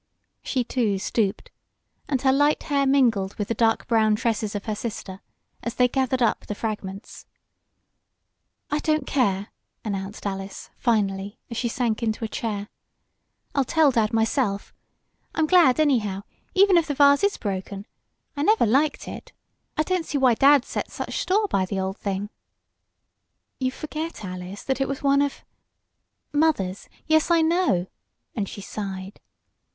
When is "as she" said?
11.51-11.67